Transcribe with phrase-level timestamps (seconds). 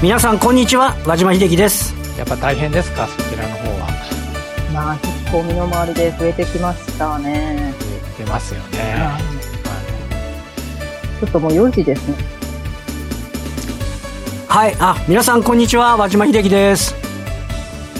[0.00, 1.92] 皆さんこんにちは和島秀樹です。
[2.16, 3.08] やっぱ大変ですか？
[3.08, 3.88] そちらの方は。
[4.72, 7.74] まあ結構身の回りで増えてきましたね。
[7.80, 7.86] 増
[8.22, 9.22] えてますよね、はい、
[11.18, 12.14] ちょっともう4時ですね。
[14.46, 14.76] はい。
[14.78, 16.94] あ皆さんこんにちは和島秀樹です。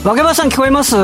[0.05, 0.95] 和けばさん聞こえます？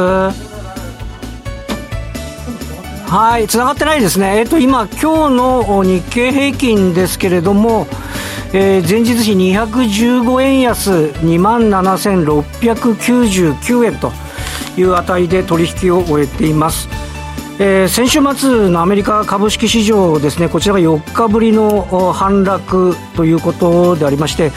[3.11, 3.49] はい。
[3.49, 4.39] 繋がってないですね。
[4.39, 7.89] えっと今今日の日経平均ですけれども
[8.57, 14.13] えー、前日比215円安2万7699円と
[14.77, 16.89] いう値で取引を終えています。
[17.59, 24.53] えー、先週末のアメリカ株式市場ですね、こちらが4日ぶりの反落ということでありまして、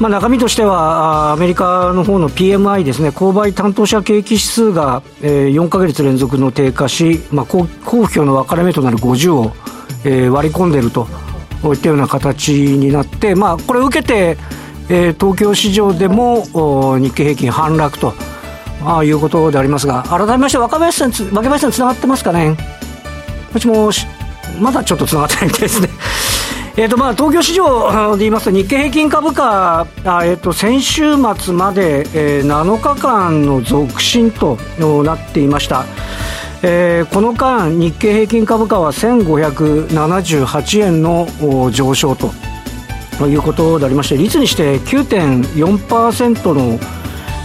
[0.00, 9.52] まあ、中身としては、アメリカの方の PMI ですね、購買担当者景気指数が、えー、4か月連続の低下し、まあ、公表の分かれ目となる50を、
[10.04, 11.06] 割り込んでいると
[11.62, 14.36] こういったような形になって、まあ、これを受けて、
[14.88, 18.14] えー、東京市場でも日経平均反落と
[18.84, 22.56] ああいうことでありますが改めまして若林さんつ若林さんつながってますかね？
[23.54, 23.90] もしも
[24.60, 25.88] まだちょっとつながってないみたいですね
[26.74, 34.56] えとまあ、東京市場で言いますと日経平均株価、あえー、と先週末まで、えー、7日間の続伸と
[35.04, 35.84] なっていました。
[36.64, 41.26] えー、この間、日経平均株価は1578円の
[41.72, 42.30] 上昇と
[43.26, 46.78] いうことでありまして、率にして9.4%の、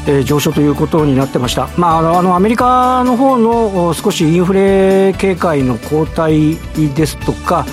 [0.08, 7.66] え、上昇ということになってました、まあ、あのアメリカの方の少しインフレ警戒の後退ですとか、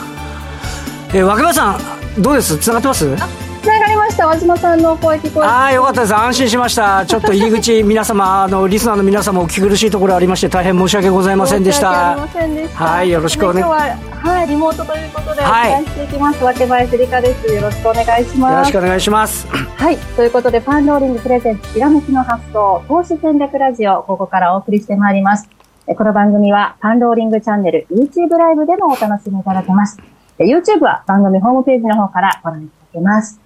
[1.10, 1.78] えー、若林さ
[2.18, 3.43] ん、どうです、つながってます？
[3.64, 4.26] つながりました。
[4.26, 6.14] 和島さんの声聞こえああよかったです。
[6.14, 7.06] 安心しました。
[7.06, 12.14] ちょっと入り口皆様あのリスナーの皆様お聞き苦しいところありまして大変申し訳ございませんでした。
[12.14, 17.54] はいよろしくお願いしますはいリモートということでお伝えしていきます、はい、若林理香です。
[17.54, 18.52] よろしくお願いします。
[18.52, 19.46] よろしくお願いします。
[19.46, 25.48] はいということでファンローリングプレゼンツひらめきの発想投資戦略ラジオここからお送りしてまいります。
[25.86, 29.98] この番組はファンローリングチャンネル YouTube ライブでもお楽しみいただけます。
[30.38, 33.43] YouTube は番組ホームページの方からご覧いただけます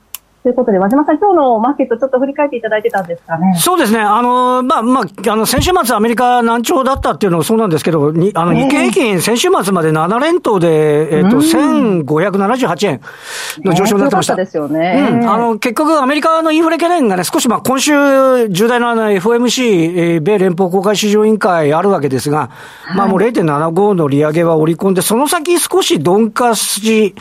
[0.48, 3.54] ということで、和島さん、今日のマーケット、ちょっと振り返っていただいてたんですかね？
[3.59, 13.00] そうですね、あのまあまあ、あの先週末、アメリカ難聴だったっていうのもそうなんですけど、にあの日経平均、先週末まで7連投で、えっ、ー、と、1578円
[13.62, 14.37] の上昇になってました。
[14.37, 17.92] ですよね、うん、あの結局、アメリカのインフレ懸念がね、少しまあ今週、
[18.48, 22.48] 重大な FOMC、えー、米連邦公開市場委員会あるわけですが、
[22.84, 27.14] はい、まあもう0.75の利上げは織り込んで、その先少し鈍化し、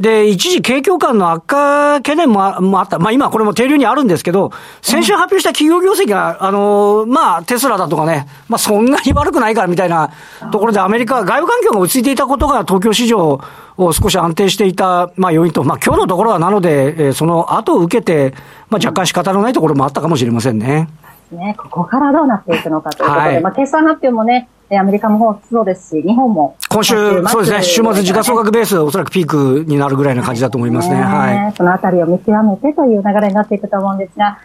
[0.00, 2.98] で、一時景況感の悪化懸念ももあった。
[2.98, 4.52] まあ今これも定流にあるんですけど、
[4.82, 10.10] 先週発表した企業業績が、あの、まあテスラだとかね、まあそんなに悪くないからみたいな
[10.52, 13.40] ところでアメリカ、外部環境が落ち着いていたことが東京市場
[13.76, 18.34] を少し安定していた、まあ要因と、まあ今日のところはなので、その後を受けて、
[18.70, 20.88] まあ若干仕方のないところもあったかもしれませんね。
[21.34, 26.56] ね、ここからどうなっていくのかということで、はい、まあ決算発表もね、アメリカもそうですし、日本も。
[26.70, 26.94] 今週、
[27.26, 30.96] そうですね、週末時価総額ベース、おそらくピークになるぐらいな感じだと思いますね。
[30.96, 31.52] はい。
[31.56, 34.38] そのあたりを見極めてという流れになっていくと思うんですが、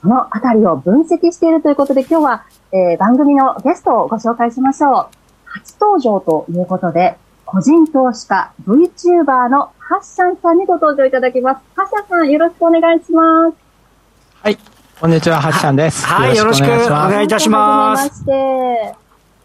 [0.00, 5.06] そのあたりを分析しているということで、今日は、えー、番組のゲストをご紹介しましょう。
[5.44, 11.60] 初登場ということで、個人投資家、VTuber のハッシャンさんにご登場いただきます。
[11.76, 13.61] ハッシャンさん、よろしくお願いします。
[15.02, 15.10] はい。
[15.10, 16.06] こんにちは、ハッシャンです。
[16.06, 18.24] はい、よろしくお願いいたします。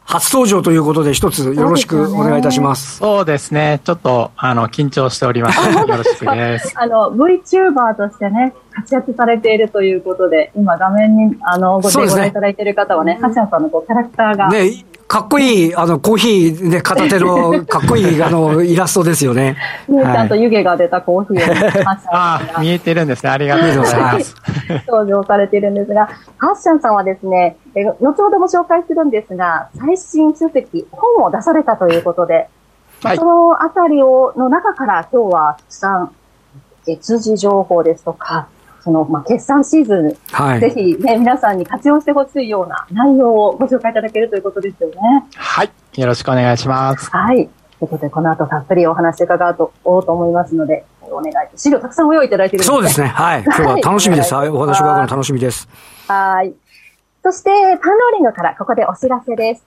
[0.05, 2.97] 初登場ということで、一つよろしくお願いいたします。
[2.97, 3.81] そうですね。
[3.83, 5.59] ちょっと、あの、緊張しております。
[5.59, 6.73] よろしくです。
[6.75, 14.49] あの、VTuber としてね、活躍されているということで、今画面に、あの、ご覧いただいている方はね、ハシャンさんのこうキャラクターが。
[14.49, 19.55] ね、かっこいい、あの、コーヒーで片手の、 かっこいい、あの、イラストですよね。
[19.87, 23.31] ね、ちゃんと湯気が出たコーヒーを、 ああ、見えてるんですね。
[23.31, 24.35] ありがとうございます。
[24.87, 25.93] 登場されているんです。
[25.93, 26.07] が、
[26.37, 27.25] ハッシャンさんはです。
[27.25, 28.93] ね、え後ほども紹介す。
[28.93, 29.35] るんです。
[29.35, 32.47] が、最新書籍、本を出されたということで、
[33.01, 36.11] はい、そのあたりを、の中から今日はたくさん、
[37.01, 38.03] 通じ情報です。
[38.03, 38.47] とか、
[38.87, 44.95] その、まあ、決算シーズン、はい、ぜひね、皆さんに活用してほしいような内容をご紹介いただけるということですよね。
[45.35, 45.71] はい。
[45.97, 47.11] よろしくお願いします。
[47.11, 47.35] はい。
[47.35, 47.45] とい
[47.81, 51.33] うことで、この後たっぷりお話伺おうと思いますので、お願い。
[51.57, 52.63] 資料たくさんご用意いただいている。
[52.63, 53.07] そうですね。
[53.11, 53.43] はい。
[53.43, 54.33] 今日は楽しみです。
[54.33, 55.67] はい、お話伺うの楽しみです。
[56.07, 56.53] はい。
[57.21, 59.65] そして、パンローリングからここでお知らせです。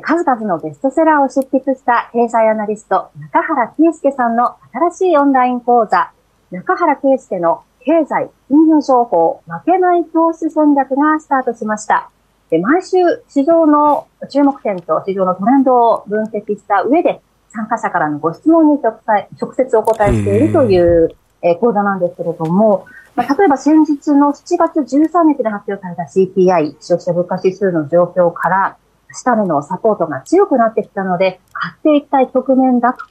[0.00, 4.56] 数々のベストセラーを執筆した経済アナリスト、中原圭介さんの
[4.90, 6.10] 新しいオンライン講座、
[6.50, 12.10] 中原圭介の経済、金融情報、負けない投資戦略がスタートしました。
[12.50, 12.96] で毎週、
[13.28, 17.20] 市場の注目点と市場のトレンドを分析した上で、
[17.50, 22.86] 参加者からのご質問に直接お答えしているという、え講座なんですけれども、
[23.16, 28.76] まあ、例えば先日の7月13日で発表された CPI、消費者物価指数の状況から、
[29.12, 33.04] 下値のサポートが強くなってきたので、買っていきたい局面だと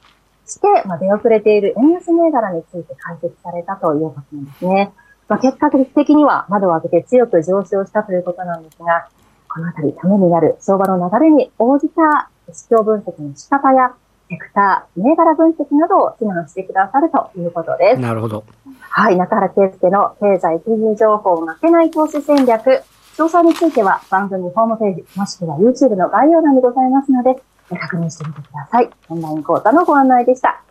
[0.46, 4.92] して、まあ、出遅れている円安銘柄について解説されたということなんですね。
[5.28, 9.08] まあ、結果的には窓を開けて強く上昇したということなんですが、
[9.48, 13.94] このあたりためになる相場の流れに応じた指標分析の仕方や、
[14.28, 18.00] セクター、銘柄分析などを指南してくださるということです。
[18.00, 18.44] なるほど。
[18.80, 22.82] はい、中原圭介の経済金融情報負けない投資戦略。
[23.16, 27.36] 詳細については番組ホームページ、もしくは YouTube の概要欄にございますので、
[27.68, 28.90] 確認してみてください。
[29.08, 30.62] オンライン講座のご案内でした。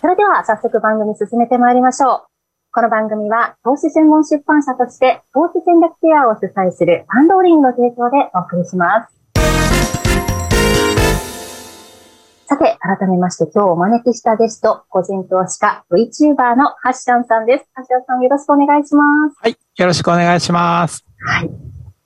[0.00, 2.32] それでは早速番組進めてまいりましょう。
[2.72, 9.22] この番組は投資専門出版社として投資戦略ケアを主催するパンローリングの提供でお送りします。
[12.46, 17.66] さて、改めまして今日お招きしたゲスト、個人投資家、VTuber のハッシャンさんです。
[17.72, 19.36] ハッシャンさんよろしくお願いします。
[19.40, 21.04] はい、よろしくお願いします。
[21.26, 21.48] はい。
[21.48, 21.54] と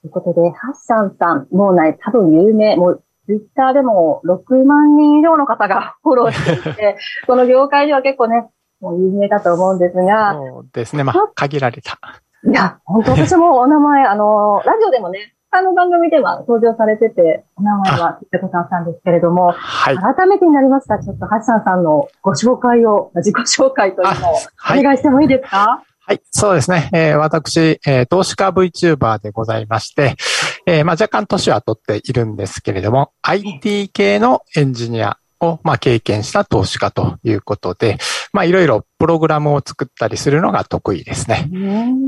[0.05, 6.97] いうことで、ハッシャンさん、もうね、多分有名、もうツイッターでも6万人以上の方がフォローしていて、
[7.27, 8.49] この業界では結構ね、
[8.81, 10.35] もう有名だと思うんですが。
[10.35, 11.03] そうですね。
[11.03, 11.99] まあ、限られた。
[12.45, 24.35] いや、本当私もお名前、 あの、ラジオでもね、他の番組では登場されてて、お名前はピッコさんさんですけれども、はい、改めてになりますか、ちょっとハッサンさんのご紹介を、自己紹介というのを
[24.79, 26.89] お願いしてもいいですか、はい、そうですね。
[26.93, 30.15] えー、私、えー、投資家 VTuber でございまして、
[30.67, 37.99] えー、まあ、若干年は取っているんですけれども、IT 系のエンジニアを、まあ、経験した投資家ということで、
[38.33, 41.49] まあ、いろいろプログラムを作ったりするのが得意ですね。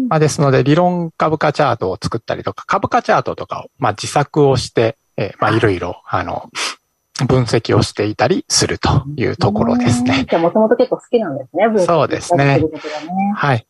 [0.08, 6.50] まあ、ですので、理論株価チャートを作ったりとか、株価チャートとかを、まあ、自作をして、えー、まあ、いろいろ、あの、
[7.26, 10.26] 分析をしていたりするというところですね。
[10.28, 12.60] じゃもともと結構好きなんですね、そうですね。
[13.34, 13.66] はい。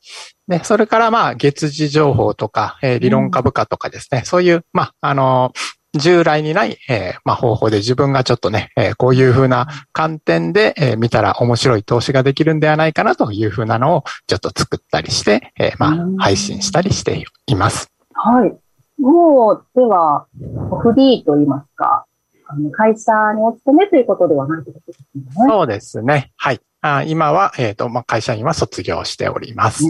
[0.48, 5.52] で、それからまあ、月次情報とか、えー、理論株価とかですね、うん、そういう、まあ、あの
[5.94, 17.90] 従来にない、えー、まあ、方法で自分がちょっとね、えー、こういうふうな観点で、えー、見たら面白い投資ができるんではないかなというふうなのをちょっと作ったりして、えー、まあ、配信したりしています。
[18.12, 18.52] はい。
[19.00, 20.26] もう、では、
[20.82, 22.04] フリーと言いますか、
[22.48, 25.46] あの会社にお勤めということではないということですね。
[25.48, 26.32] そうですね。
[26.36, 26.60] はい。
[26.80, 29.84] あ今は、えっ、ー、と、まあ、会社員は卒業しております。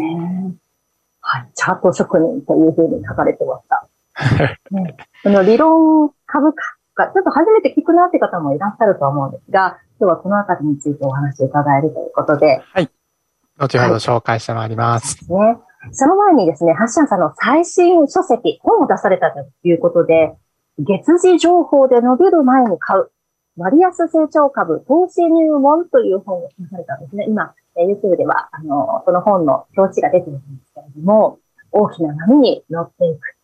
[1.20, 1.49] はい。
[1.55, 3.88] チャート職人というふうに書かれてました。
[4.70, 6.62] ね、その理論株価
[6.96, 12.62] が、ちょっと初めて聞くなって方もいらっしゃると思うんですが、今日はこのあたりについてお話を伺えるということで。
[12.73, 12.90] はい。
[13.58, 15.25] 後ほど紹介してまいります。
[15.32, 15.61] はい、ね。
[15.93, 20.35] その前にですね、ハッシャンさんの最新書籍、本を出されたということで、
[20.79, 23.11] 月次情報で伸びる前に買う、
[23.59, 27.27] 割安成長株投資入門という本を出されたんですね。
[27.29, 31.41] 今、YouTube では、あの、その本の表紙が出てるんですけれども、
[31.73, 33.37] 大きな波に乗っていく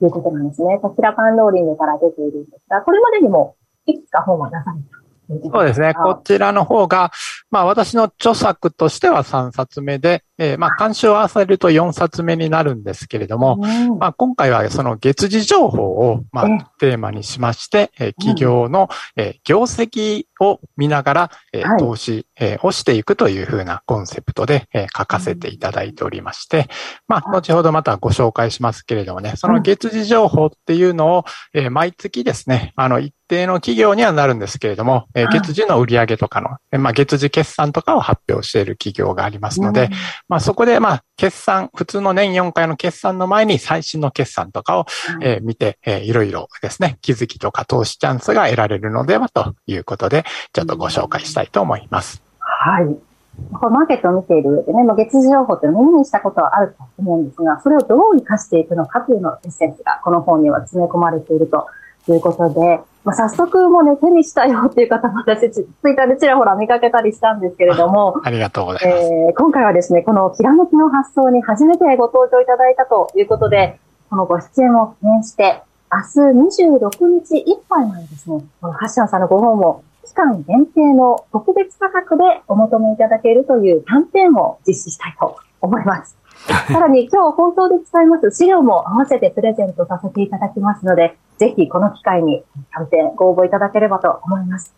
[0.00, 0.78] ということなんですね。
[0.80, 3.56] こちらパンローリングから出ているんですが、これまでにも
[3.86, 5.92] いくつか本は出されたそうですね。
[5.94, 7.12] こちらの方が、
[7.50, 13.56] まあ私の著作としては3冊目で、えー、まあ監修を合わせると4冊目になるんですけれども、
[13.98, 26.68] まあ今回はその月次情報を、まあテーマにしまして、えー、企業の、えー、業績を見ながら、えー、投資、えー、をしていくというふうなコンセプトで、えー、書かせていただいておりまして、
[27.06, 39.90] まあ後ほどまたご紹介しますけれどもね、その月次情報っていうのを、えー、毎月ですね、あの一定の企業にはなるんですけれども、えー、月次の売上とかの、まあ、月次決算とかを発表している企業がありますので、うん、
[40.28, 44.86] まあ、そこで、まあ、決算、普通の年4回の決算の前に最新の決算とかを、
[45.20, 52.22] えー、見て、えー、いろいろですね、気づきとか投資チャンスが得られるのではということで、ちょっとご紹介したいと思います。
[52.40, 53.08] はい。
[53.52, 61.66] こマーケットを見ている上でね、まあ、月次情報って耳にしたことはあると思うんですが、それをどう活かしていくのかというのエッセンスがこの本には詰め込まれていると
[62.12, 69.04] いうことで、まあ、早速もね、手にしたよっていう方も私、ツイッターでちらほら見かけたりしたんですけれども、ありがとうございます。
[69.06, 76.00] えー、今回はですね、このきらめきの発想に初めてご登場いただいたということで、このご出演を記念して、明
[76.44, 86.18] 日26日いっぱいまでですね、このハッシャンさんのご本を期間限定の特別価格でお求めいただけるというキャンペーンを実施したいと思います。
[86.46, 94.74] さらに今日放送で使います資料も合わせてプレゼントさせていただきますので、ぜひこの機会にキャンペーンご応募いただければと思います。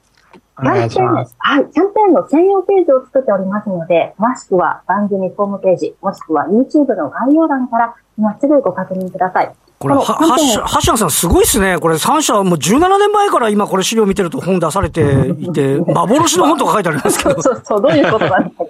[0.61, 9.53] キャンペーンの専用ページを作っておりますので、詳しくは番組ホームページ、もしくは YouTube の概要欄から今すぐご確認ください。
[9.79, 11.79] これ、は、はし、はしゃんさんすごいっすね。
[11.79, 15.01] これ3社、もう17年前から今これ資料見てると本出されて
[15.39, 17.41] いて、 幻の本とか書いてありますけど。
[17.41, 18.70] そうそう、どういうことなんですか、こ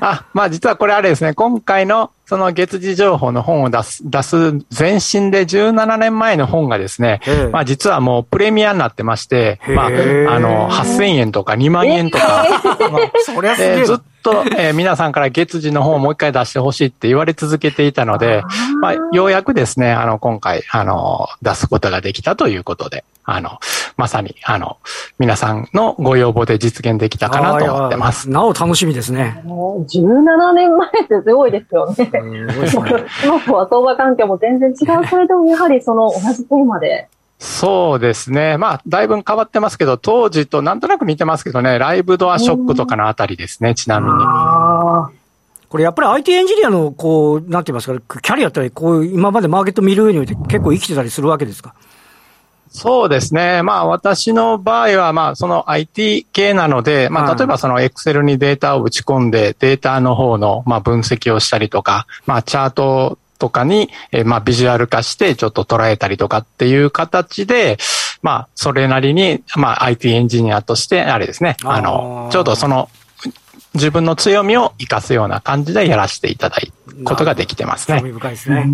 [0.00, 4.36] あ、まあ実はこれあれですね、今回のその月次情報の本を出す、出す
[4.76, 7.20] 前身で17年前の本がですね、
[7.52, 9.90] まあ実はもうプレミアになってまして、まあ、あ
[10.40, 12.46] の、8000円とか2万円とか、
[12.90, 18.42] まあ、そりゃずっと、えー、皆さんから月次の本をもう一回出してほしいって言われ続けていたので、
[18.80, 23.58] まあ、ようやくですね、あの、今回、あの、出すことができたということで、あの、
[23.96, 24.78] まさに、あの、
[25.18, 28.30] 皆さんのご要望で実現できたかなと思ってます。
[28.30, 29.42] なお楽しみですね。
[29.44, 32.10] 17年前ってすごいですよね。
[33.24, 35.06] 今とは相場環境も全然違う。
[35.06, 37.08] それでもやはりその同じテーマで。
[37.64, 38.58] そうですね。
[38.58, 44.12] まあ、だいぶ変わってますけど、当時となんとなく似てますけどね、ライブドアショックとかのあたりですね、ちなみに。
[45.70, 51.74] これやっぱり IT エンジニアの、こう、なんて言いますか、キャリアってこう、今までマーケット見る上において結構生きてたりするわけですか？
[52.68, 53.62] そうですね。
[53.62, 67.78] まあ私の場合は、まあその IT 系なので、まあ例えばその Excel にデータを打ち込んで、データの方のまあ分析をしたりとか、まあチャートとかに、えまあビジュアル化してちょっと捉えたりとかっていう形で、
[68.22, 72.88] まあそれなりに、まあ IT エンジニアとして、あれですね、あの、ちょうどその
[73.74, 77.98] 自分の強みを活かすような感じでやらせていただくことができてますね。
[77.98, 78.66] 興味深いですね。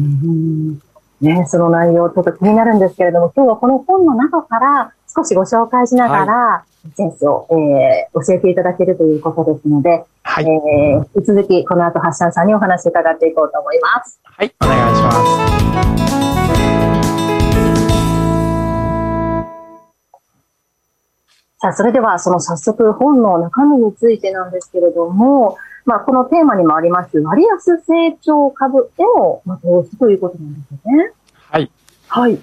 [1.20, 14.19] ね、その内容ちょっと気になるんですけれども、今日はこの本の中から少しご紹介しながら、はい、センスを、えー、教えていただけるということですので、はい、えー、引き続きこの後、ハッシャンさんにお話伺っていこうと思います。
[14.40, 15.18] はい、お願いします。
[21.58, 31.12] さあ、それでは、その早速本の中身についてなんですけれども、まあ、このテーマにもあります、割安成長株への、まあ、投資ということなんですよね。
[31.50, 31.70] はい。
[32.08, 32.38] はい。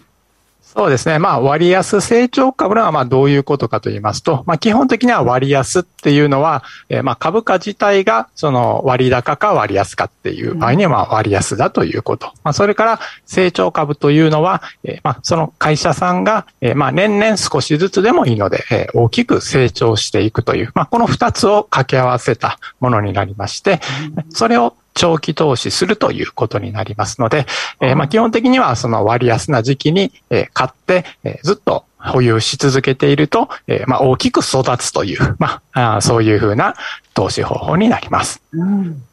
[0.77, 1.17] そうですね。
[1.17, 12.27] まあ、割安成長株はまあどういうことかと言いますと、まあ、基本的には割安っていうのは、えー、まあ株価自体がその割高か割安かっていう場合にはまあ割安だということ。
[12.43, 23.81] まあ、それから成長株というのは、えー、まあその会社さんが、えー、まあ年々少しずつでもいいので、えー、大きく成長していくという、まあこの二つを掛け合わせたものになりまして、
[24.29, 27.45] それを長期投資するということになりますので、
[27.79, 36.73] えー、まあ基本的にはその割安な時期に、え買って、えずっと保有し続けていると、えまあ大きく育つという、まあ、そういうふうな
[37.13, 38.41] 投資方法になります。
[38.51, 39.03] うん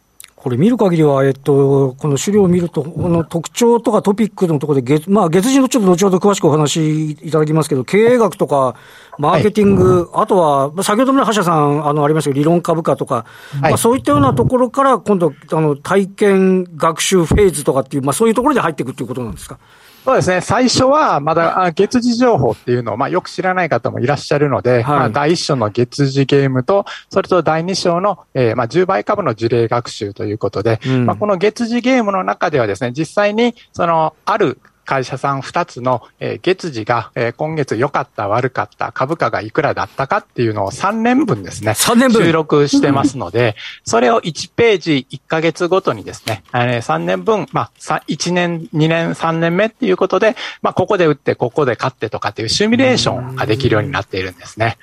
[0.44, 8.74] これ見る限りは、えっと、この資料を見ると、この特徴とかトピックのところで月、まあ、月次のちょっと後ほど詳しくお話しいただきますけど、経営学とか、
[9.18, 13.24] マーケティング、はい、あとは、先ほども橋田さん、あの、ありましたけど、理論株価とか、
[13.58, 19.58] はい、まあ、そういったようなところから、今度、あの、体験学習フェーズとかっていう、まあ、そういうところで入っていくっていうことなんですか？
[20.04, 20.42] そうですね。
[20.42, 42.24] 最初は、まだ、月次情報っていうのを、まあ、よく知らない方もいらっしゃるので、はい、まあ、第一章の月次ゲームと、それと第二章の、えー、まあ、10倍株の事例学習ということで、うん、まあ、この月次ゲームの中ではですね、実際に、その、ある会社さん2つの、え月次が、え今月良かった、悪かった、株価がいくらだったかっていうのを3年分ですね、3年分。
[42.24, 47.70] 収録してますので、それを1ページ1ヶ月ごとにですね、え3年分、まあ、
[48.08, 54.78] 1年、2年、3年目っていうことで、まあ、ここで打って、ここで勝ってとかっていうシミュレーションができるようになっているんですね。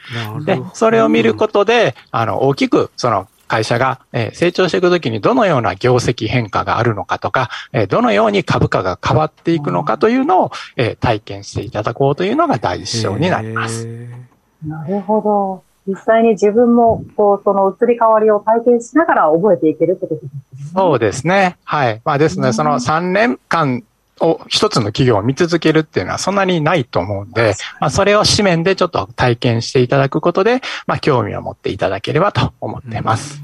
[0.46, 4.00] で、それを見ることで、あの、大きく、その、会社が
[4.32, 7.50] 成長していくときにどのような業績変化があるのかとか、
[7.90, 10.52] どのように株価が変わっていくのかというのを
[11.02, 13.90] 体験していただこうというのが第一章になります。
[14.66, 15.64] なるほど。
[15.86, 20.42] 実際に自分も、こう、その移り変わりを体験しながら覚えていけるってことですね。
[20.74, 21.58] そうですね。
[21.66, 22.02] はい。
[22.06, 23.84] まあですので、その3年間
[24.22, 33.42] を一つの企業を見続けるっていうのはそんなにないと思うんで、まあ、それを紙面でちょっと体験していただくことで、まあ、興味を持っていただければと思っています。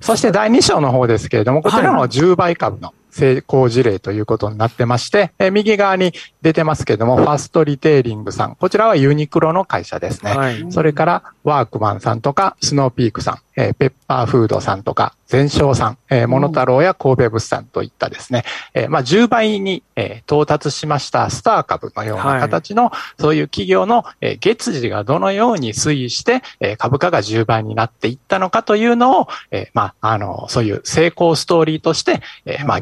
[0.00, 6.12] そして第2章の方ですけれども、こちらの10倍株の成功事例ということになってまして、え右側に
[6.42, 8.56] 出てますけども、ファストリテイリングさん。
[8.56, 10.34] こちらはユニクロの会社ですね。
[10.34, 18.44] はい、それから、ワークマンさんとか、スノーピークさん、えー、ペッパーフードさんとか、全商さん、えー、モノタロウや神戸物産といったですね、
[18.74, 32.80] えー、まあ、10倍に、えー、到達しましたスター株のような形の、はい、そういう企業の、えー、月次がどのように推移して、えー、株価が10倍になっていったのかというのを、えー、まあ、あの、そういう成功ストーリーとして、えー、まあ、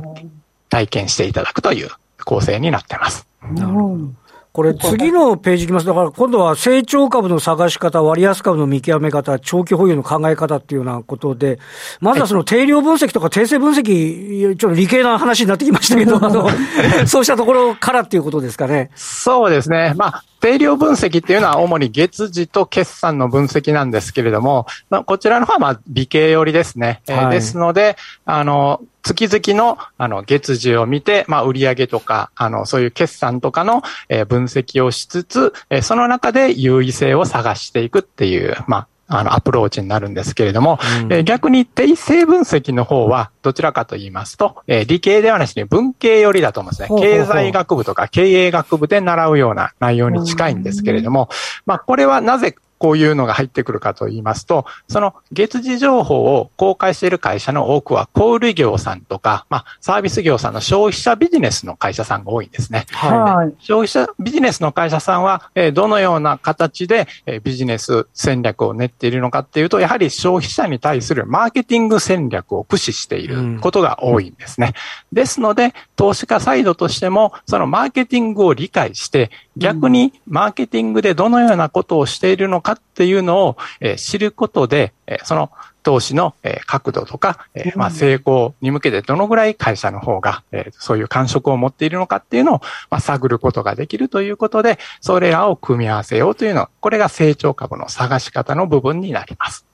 [0.69, 1.91] 体験していただくという
[2.25, 3.27] 構成になっています。
[3.43, 4.22] なるほど。
[4.53, 5.87] これ、次のページいきます。
[5.87, 11.59] だから、今度は成長株の探し方、割安株の見極め方、長期保有の考え方っていうようなことで、
[12.01, 16.51] まずはその定量分析とか定性分析、ちょっと理系な話になってきましたけど、あの、
[17.09, 18.91] そうしたところからっていうことですかね。
[18.95, 19.95] そうですね。
[19.97, 27.01] まあ、定量分析っていうのは主に月次と決算の分析なんですけれども、まあ、こちらの方はまあ理系寄りですね。
[27.07, 47.01] はい、えー、ですので、あの、月々の、あの、月次を見て、まあ、売上とか、あの、そういう決算とかの、えー、分析をしつつ、えー、その中で優位性を探していくっていう、まあ、あの、アプローチになるんですけれども、うん、えー、逆に定性分析の方は、どちらかと言いますと、えー、理系ではなしに文系寄りだと思うんですね。
[47.01, 51.29] 経済学部とか経営学部で習うような内容に近いんですけれども、
[51.67, 62.87] まあ、これはなぜこういうのが入ってくるかと言いますと、その月次情報を公開している会社の多くは小売業さんとか、まあ、サービス業さんの消費者ビジネスの会社さんが多いんですね。
[62.91, 63.55] はい。
[63.61, 74.75] 消費者ビジネスの会社さんは、えどのような形で、えビジネス戦略を練っているのかっていうと、やはり消費者に対するマーケティング戦略を駆使していることが多いんですね。
[75.13, 85.51] うん、ですので、投資家サイドとしても、そのマーケティングを理解して、逆にマーケティングでどのようなことをしているのかっていうのを、え知ることで、えその
[85.83, 99.72] 投資の、え角度とか、えまあ、成功に向けてどのぐらい会社の方が、えそういう感触を持っているのかっていうのを、まあ、探ることができるということで、それらを組み合わせようというのは、これが成長株の探し方の部分になります。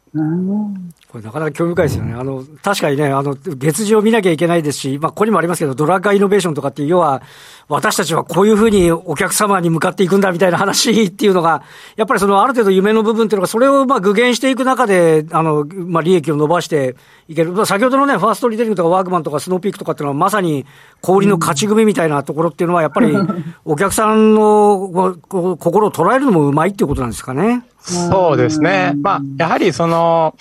[1.11, 2.15] これなかなか興味深いですよね。
[2.15, 7.23] あの、確かにね、あの、月次を見なきゃいけないですし、まあ、ここにもありますけど、ドラッグイノベーションとかっていう、要は、
[7.69, 11.63] 私たちはこういうふうにお客様に向かっていくんだみたいな話っていうのが、
[11.97, 16.97] やっぱりそのある程度夢の部分っていうのが、それをまあ具現していく中で、あの、まあ、利益を伸ばして
[17.29, 17.67] いける。
[17.67, 20.65] 先ほどのね、ファーストリテイリングとかワークマンとかスノーピークとかっていうのは、まさに
[21.03, 23.15] 小売りの勝ち組みたいなところっていうのは、やっぱり
[23.67, 27.65] お客さんの心を捉えるのもうまいっていうことなんですかね。
[27.93, 28.95] そうですね。
[29.01, 30.35] まあ、やはりその、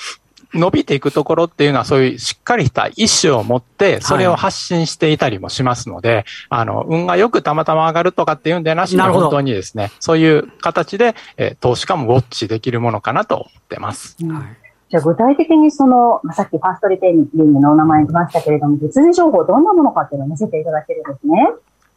[0.54, 14.18] 伸びていくところっていうのはそういうしっかりした意思を持って、それを発信していたりもしますので、はい、あの、運がよくたまたま上がるとかっていうんでなしに、本当にですね、そういう形で、えー、投資家もウォッチできるものかなと思ってます。
[14.26, 21.50] はいじゃあ具体的にその、まあ、さっきファーストリテイリングのお名前出ましたけれども、実時情報どんなものかっていうのを見せていただけるんですね。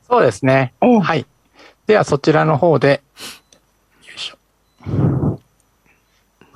[0.09, 0.75] そうですね。
[0.81, 1.25] えー、はい。
[1.87, 3.01] ではそちらの方で、
[4.03, 5.20] よいしょ。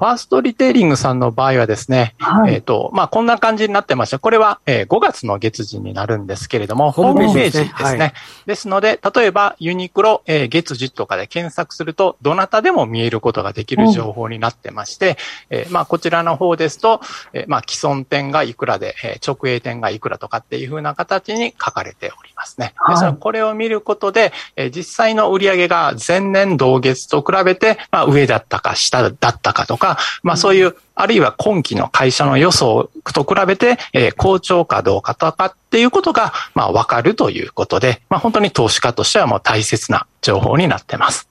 [0.04, 4.18] ファーストリテイリングさんの場合はですね、はい、えっ、ー、と、まあ、こんな感じになってました。
[4.18, 7.98] これは、えー、5月の月次になるんですけれども、ホームページですね。
[7.98, 8.12] はい、
[8.44, 15.16] ですので、例えば、ユニクロ、えー、月次とかで検索すると、どなたでも見えることができる情報になってまして、
[15.50, 17.00] うん、えー、まあ、こちらの方ですと、
[17.32, 22.74] えー、まあ、既存店がいくらで、えー、直営店がいくらとかっていう風な形に書かれておりますね。
[22.76, 41.28] はい、ですこれを見ることで、えー、実際の売上が前年同月と比べて、まあ、上だったか下だったかとか、か、まあそういう、あるいは今期の会社の予想と比べて、えー、好調かどうかとかっていうことが、まあわかるということで、まあ本当に投資家としてはもう大切な情報になってます。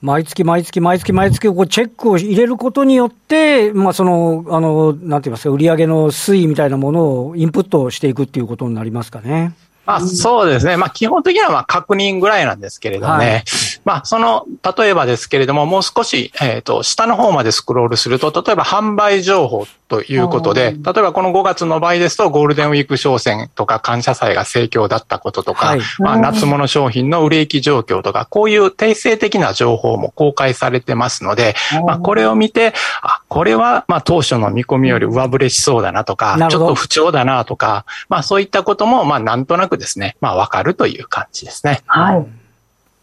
[0.00, 9.54] 毎月毎月毎月毎月こうチェックを入れることによって、まあその、あの、なんて言いますか、売上の推移みたいなものをインプットしていくっていうことになりますかね。
[9.86, 10.76] まあそうですね。
[10.76, 13.26] まあ基本的にはまあ確認ぐらいなんですけれどもね。
[13.26, 13.44] はい、
[13.84, 31.54] まあその、例えばですけれども、もう少し、えっ、ー、と、下の方までスクロールすると、例えば販売情報ということで、例えばこの5月の場合ですと、ゴールデンウィーク商戦とか感謝祭が盛況だったこととか、はい、まあ夏物商品の売れ行き状況とか、こういう定性的な情報も公開されてますので、
[31.86, 41.82] まあこれを見て、あ、これはまあ当初の見込みより上振れしそうだなとか、ちょっと不調だなとか、まあそういったことも、まあなんとなくですね、まあわかるという感じですね。
[41.86, 42.26] はい。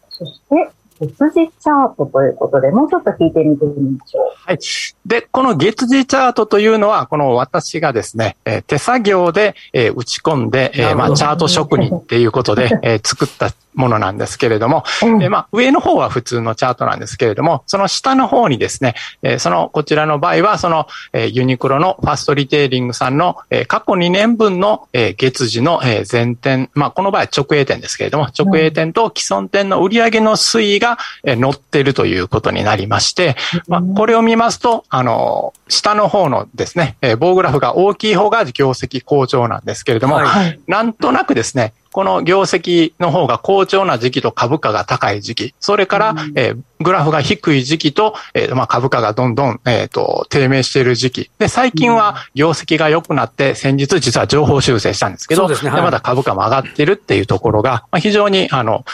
[0.08, 4.32] そして、月次チャートということで、もうちょっと聞いてみてみましょう。
[4.34, 4.58] はい。
[5.04, 33.36] で、この月次チャートというのは、この私がですね、えー、手作業で、えー、打ち込んで、えー、まあ、チャート職人っていうことで、えー、作ったものなんですけれども、うん、えまあ、上の方は普通のチャートなんですけれども、その下の方にですね、えその、こちらの場合は、その、えユニクロのファーストリテイリングさんの、え過去2年分の、え月次の、え前店、まあ、この場合は直営店ですけれども、直営店と既存店の売上の推移が、え載っているということになりまして、
[33.68, 51.30] まあ、これを見ますと、あの、下の方のですね、え棒グラフが大きい方が業績好調なんですけれども、はい、なんとなくですね、この業績の方が好調な時期と株価が高い時期、それから、うん、えー、グラフが低い時期と、えー、まあ、株価がどんどん、えっ、ー、と、低迷している時期。
[51.38, 58.84] で、最近は業績が良くなって、先日実は情報修正したんですけど、で、まだ株価も上がってるっていうところが、まあ、非常に、あの、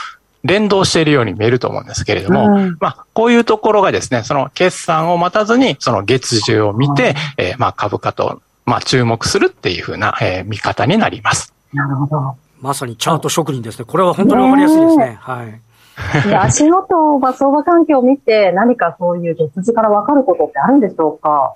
[0.44, 11.54] 連動しているように見えると思うんですけれども、うん、まあ、こういうところがですね、その決算を待たずに、その月次を見て、えー、まあ、株価と、まあ、注目するっていうふうな、えー、見方になります。
[11.72, 12.36] なるほど。
[12.60, 13.84] まさにチャート職人ですね。
[13.84, 15.18] これは本当にわかりやすいですね。
[15.20, 16.28] はい。
[16.28, 21.54] いや 足元、まあ、相場環境を見て、何かそういう月次から分かることってあるんでしょうか？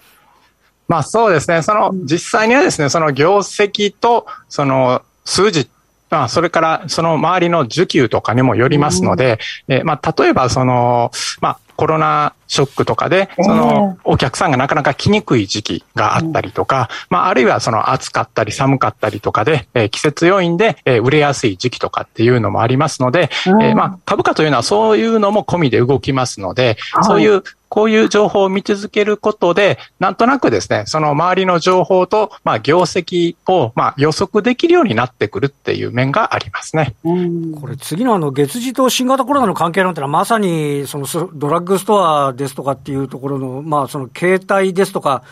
[0.88, 1.62] まあそうですね。
[1.62, 5.71] その、実際にはですね、その業績と、その数字
[6.12, 11.11] まあ、それからその周りの需給とかにもよりますので、うん、えまあ、例えばその、
[11.41, 36.94] まあ、コロナショックとかで、その、お客さんがなかなか来にくい時期があったりとか、まあ、あるいはその暑かったり寒かったりとかで、え季節要因で、え売れやすい時期とかっていうのもありますので、えまあ、株価というのはそういうのも込みで動きますので、そういうこういう情報を見続けることで、なんとなくですね、その周りの情報と、まあ、業績を、まあ、予測できるようになってくるっていう面がありますね。
[37.02, 45.22] これ、次のあの、月次と新型コロナの関係なんてのは、まさに、その、ドラッグストアですとかっていうところの、まあ、その、携帯ですとか、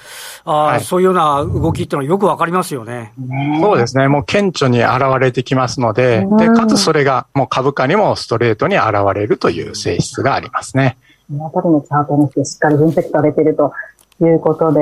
[0.47, 3.13] あはい、そういうような動きっていうのはよくわかりますよね。
[3.61, 4.09] そうですね。
[4.09, 10.97] もう顕著に現れてきますので、で、かつそれがもう株価にもストレートに現れるという性質がありますね。
[11.31, 13.73] そのあたりのチャートにしてしっかり分析されていると
[14.21, 14.81] いうことで、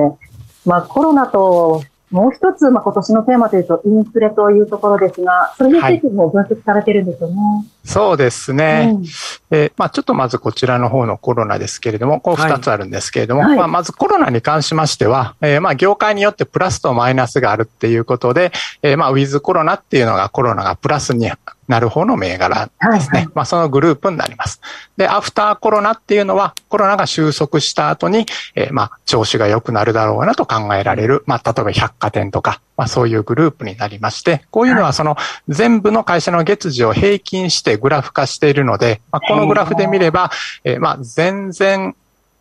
[0.64, 7.36] まあコロナともう一つ、まあ、今年のテーマというと、インフレというところですが、それについても分析されてるんですよね。
[7.36, 8.92] はい、そうですね。
[8.94, 9.04] うん、
[9.50, 21.30] えー、まあ、ちょっとまずこちらの方のコロナですけれども、こう二つあるんですけれども、はい、まあ、まずコロナに関しましては、えー、まあ、業界によってプラスとマイナスがあるっていうことで、えー、まあ、ウィズコロナっていうのがコロナがプラスに
[21.68, 22.88] なる方の銘柄ですね。
[22.88, 24.60] はいはい、まあ、そのグループになります。
[24.96, 35.16] で、アフターコロナっていうのは、コロナが収束した後に、えー、まあ、調子が良くなるだろうなと考えられる、まあ、例えば百貨店とか、まあ、そういうグループになりまして、こういうのはその
[35.48, 40.30] 全部の会社の月次を平均してグラフ化しているので、まあ、このグラフで見れば、
[40.64, 41.94] えー、まあ、全然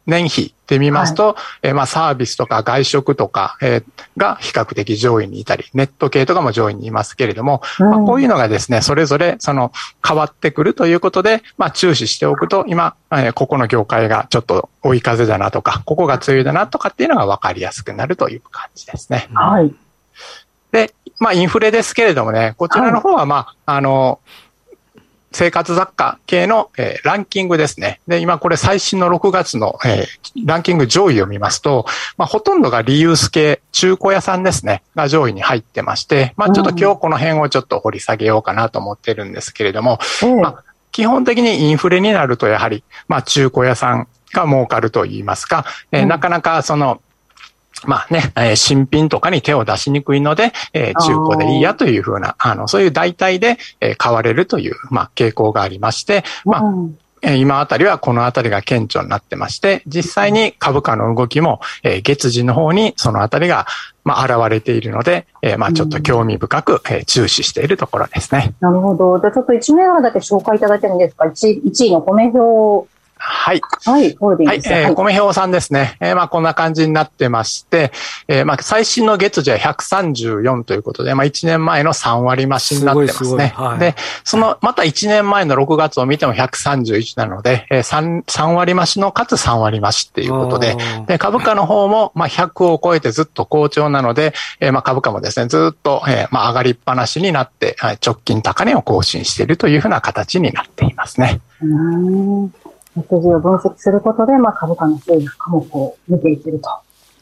[0.08, 3.84] 年比で見ますと、はい、えまあサービスとか外食とか、えー、
[4.16, 9.72] が比較的上位にいたり、ネット系とかも上位にいますけれども、うん、まあ、こういうのがですね、それぞれその
[10.06, 19.28] 変わってくるということで、まあ注視しておくと、今、えー、ここの業界がちょっと追い風だなとか、ここが強いだなとかっていうのが分かりやすくなるという感じですね。
[19.34, 19.74] はい。
[20.72, 24.20] で、まあインフレですけれどもね、こちらの方はまあ、はい、あの、
[25.32, 28.00] 生活雑貨系の、えー、ランキングですね。
[28.08, 31.86] で、今これ最新の6月の、えー、ランキング上位を見ますと、
[32.18, 47.02] まあ、ほとんどがリユース系、中古屋さんですね、が上位に入ってまして、まあ、ちょっと今日この辺をちょっと掘り下げようかなと思ってるんですけれども、うん、まあ、基本的にインフレになるとやはり、まあ、中古屋さんが儲かると言いますか、えー、なかなかその、
[47.86, 63.66] まあね、えー、新品とかに手を出しにくいので、えー、中古でいいやというふうな、あの、そういう代替で、えー、買われるという、まあ、傾向がありまして、まあ、うん今あたりはこのあたりが顕著になってまして、実際に株価の動きも、え月次の方にそのあたりが、
[64.04, 68.54] まあ、現れているので、えまあ、ちょっと興味深く、え注視しているところですね。
[68.60, 69.20] なるほど。
[69.20, 72.88] じゃあちょっと1銘柄だけ紹介いただいてもいいですか？1, ?1 位の米表
[73.20, 73.62] はい。
[73.86, 74.16] はい。
[74.20, 75.98] はい、えー、米表さんですね。
[76.00, 77.92] えー、まあ、こんな感じになってまして、
[78.28, 83.54] えー、まあ、最新の月次は134ということで、まあ、1年前の3割増しになってますね。
[83.56, 90.78] すはい、で、その、また1年前の6月を見ても131なので、えー、3, 3割増しのかつ3割増しっていうことで、
[91.08, 97.76] で、株価の方も、まあ、100を超えてずっと好調なので、えー、まあ、株価もですね、ずっと、えー、まあ、上がりっぱなしになって、
[98.06, 101.42] 直近高値を更新しているというふうな形になっていますね。
[101.62, 102.54] うん
[103.04, 106.70] 月次を分析することで、まあ、株価の推移科目を見ていけると。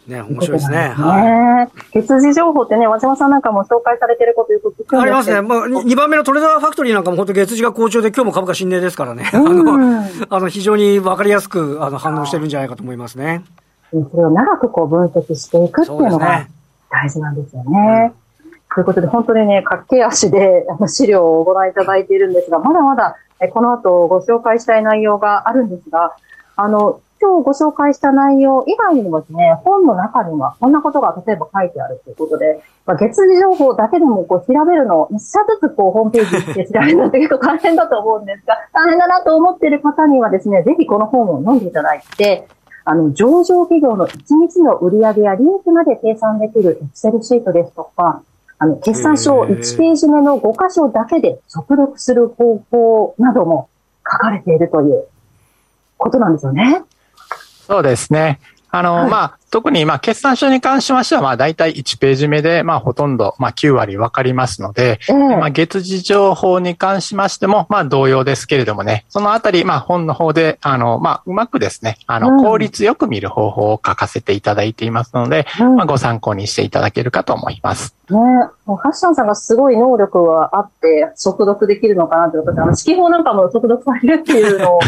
[0.08, 0.90] ね、面白いですね。
[0.90, 1.70] はい。
[1.92, 5.42] 月次情報ってね、和島さんなんかも紹介されてることよく聞くんですありますね。
[5.42, 9.30] まあ、2番目のトレーダーファクトリーなんかも本当月次が好調で、今日も株価新値ですからね。
[9.34, 13.44] あの、 あの、非常にわかりやすく、あの、反応してるんじゃないかと思いますね。
[13.92, 16.46] それを長くこう分析していくっていうのが
[16.92, 18.14] 大事なんですよね。
[18.76, 23.16] ということで、本当にね、駆け足であの資料をご覧いただいているんですが、まだまだ
[23.54, 26.16] この後ご紹介したい内容があるんですが、
[26.56, 42.48] あの、今日ご紹介した内容以外にもですね、本の中にはこんなことが例えば書いてあるということで、まあ、月次情報だけでもこう調べるのを一社ずつこうホームページで調べるのって結構大変だと思うんですが、大変だなと思っている方にはですね、ぜひこの本を読んでいただいて、
[42.84, 44.18] あの、上場企業の1
[44.48, 48.22] 日の売り上げや利益まで計算できるエクセルシートですとか、
[48.58, 53.70] あの、決算書1ページ目の5箇所だけで速読する方法なども
[54.10, 55.08] 書かれているという
[55.98, 56.84] ことなんですよね。
[57.68, 58.40] そうですね。
[58.70, 77.96] あの、はい、まあ、特に、まあ、決算書に関しましては、まあ、大体1ページ目で、まあ、ほとんど、まあ、9割わかりますので、えー、まあ、月次情報に関しましても、まあ、同様ですけれどもね、そのあたり、まあ、本の方で、あの、まあ、うまくですね、あの、効率よく見る方法を書かせていただいていますので、うん、まあ、ご参考にしていただけるかと思います。
[78.10, 78.20] ね。
[78.66, 84.80] もうハッションさんがすごい能力はあって、速読できるのかなということで、あの、指揮法なんかも速読されるっていうのを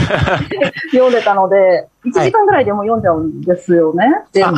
[0.91, 4.56] 読んでたので、1時間ぐらいでも読んじゃうんですよね、 はい、全部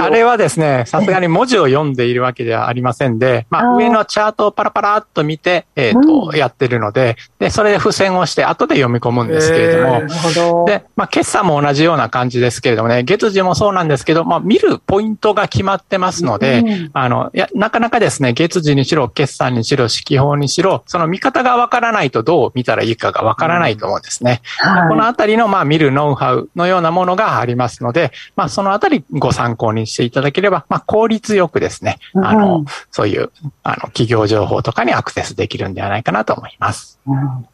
[0.00, 10.02] あれはですね、さすがに文字を読んでいるわけではありませんで、まあ、上のチャートをパラパラっと見て、えっ、ー、と、うん、やってるので、で、それで付箋をして後で読み込むんですけれども、
[10.34, 10.64] ど。
[10.64, 24.42] で、まあ、決算も同じような感じですけれどもね、月次もそうなんですけど、まあ、見るポイントが決まってますので、うん、あの、いや、なかなかですね、月次にしろ、決算にしろ、指揮法にしろ、その見方がわからないとどう見たらいいかがわからないと思うんですね。
[24.64, 24.70] うん。
[24.70, 33.30] はい、このあたりの、まあ、見るノウハウのようなものがありますので、まあ、そのあたりご参考にしていただければ、まあ、効率よくですね、あの、そういう、
[33.62, 36.98] あの、企業情報とかにアクセスできるんではないかなと思います。
[37.06, 37.46] うん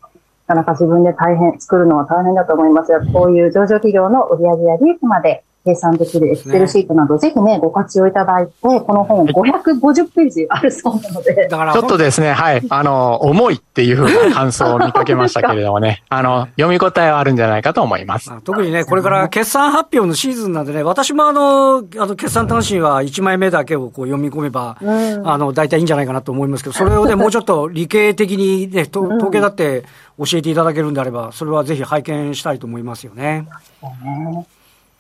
[0.49, 11.49] なかなか自分で大変、作るのは大変だと思いますが、こういう上場企業の売上や利益まで計算できるエクセルシートなど、ぜひね、ご活用いただいて、この本550ページあるそうなので。
[11.49, 18.31] だからちょっとですね、はい、あの、重いっていうふうな感想を見かけましたけれどもね、 あの、読み応えはあるんじゃないかと思います。
[18.45, 29.83] 特にね、これから決算発表のシーズンなんでね、私もあの、あの、決算単身は1枚目だけをこう読み込めば、うん、あの、大体いいんじゃないかなと思いますけど、それをね、もうちょっと理系的にね、統計だって
[30.17, 33.47] 教えていただけるんであれば、それはぜひ拝見したいと思いますよね。
[33.83, 34.47] ね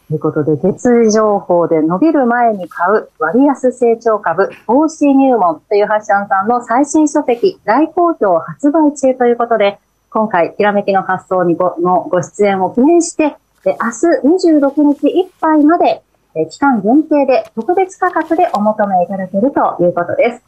[0.08, 16.02] ということで、月次情報で伸びる前に買う割安成長株投資入門というハッシャンさんの最新書籍大好評発売中ということで、今回、ひらめきの発想にごのご出演を記念して、明日26日いっぱいまで、
[16.50, 20.42] 期間限定で特別価格でお求めいただけるということです。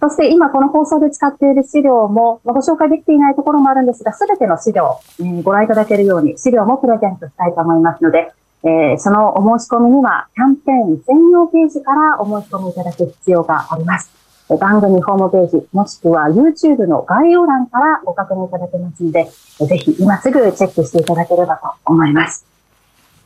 [0.00, 4.98] そして今この放送で使っている資料もご紹介できていないところもあるんですが、すべての資料、
[5.42, 14.10] ご覧いただけるように資料もプレゼントしたいと思いますので、えー、そのお申し込みには、キャンペーン専用ページからお申し込みいただく必要があります。
[14.58, 19.28] 番組ホームページ、もしくは YouTube の概要欄からご確認いただけますので、
[19.60, 22.44] ぜひ今すぐチェックしていただければと思います。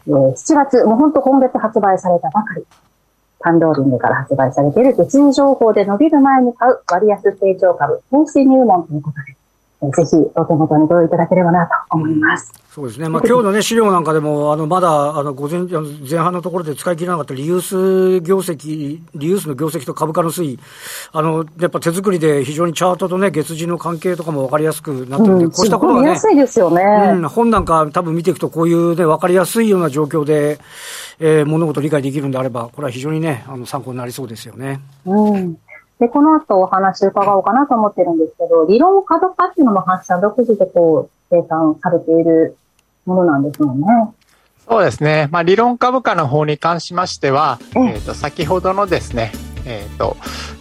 [0.06, 2.66] え7月、もうほんと今月発売されたばかり、
[3.40, 9.36] パンローリングから発売されている月次情報で伸びる前に買う割安成長株、投資入門ということで、
[9.82, 12.52] ぜひお手元にご用意いただければなと思います。
[12.74, 13.08] そうですね。
[13.08, 20.58] まあ今日のね、資料なんかでも、あの、まだ、あの、午前、前半のところで使い切れなかったリユース業績、リユースの業績と株価の推移、
[21.12, 26.08] あの、やっぱ手作りで非常にチャートとね、月次の関係とかも分かりやすくなってるんで、うん、こうしたことがね。
[26.08, 26.82] やすいですよね。
[27.12, 30.58] うん、本なんか多分見ていくと、こういうね、分かりやすいような状況で、
[31.20, 34.80] えー、物事理解できるんであれば、これは非常にね、あの、参考になりそうですよね。
[35.06, 35.56] うん。
[36.04, 42.56] で、この後お話伺おうかなと思ってるんですけど、理論稼働化っていうのも発社独自でこう、生産されている
[43.06, 43.86] ものなんですもんね。
[44.68, 45.28] そうですね。
[45.30, 49.32] まあ、理論株価の方に関しましては、えっ、ー、と、先ほどのですね、
[49.64, 50.18] えっ、ー、と、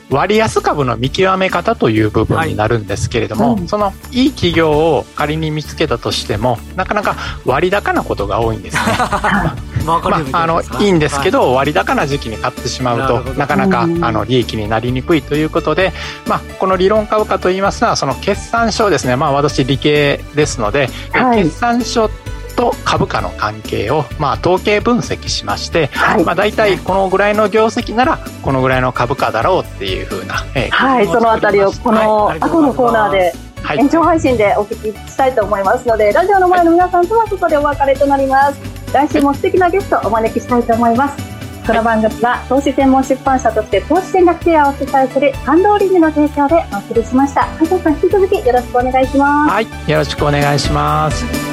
[0.09, 8.81] 割安株の見極め方という部分になるんですけれども、はいうん、そのいい企業を仮に見つけたとしてもなかなか割高なことが多いんですね。
[9.83, 15.91] まあ、あのいいんですけど、はい、割高な時期に買ってしまうとなかなかあの利益になりにくいということで、
[16.27, 22.09] まあ、この理論株価といいますのはその決算書ですね、まあ、私理系ですので、はい、決算書
[22.55, 31.07] と株価の関係を、まあ、統計分析しまして、はい、まあ、大体このぐらいの業績ならこのぐらいの株価だろうっていうふうな、えー、はい。
[31.07, 33.33] そのあたりをこの後のコーナーで
[33.77, 41.33] 延長配信でお聞きしたいと思いますので、ラジオの前の皆さんとはここでお別れとなります来週も素敵なゲストをお招きしたいと思います
[41.65, 47.47] この番組は投資専門出版社として投資戦略提案を主催する感動リングの提供でお送りしました。
[47.57, 49.51] 加藤さん引き続きよろしくお願いします。
[49.51, 51.52] はい、よろしくお願いします。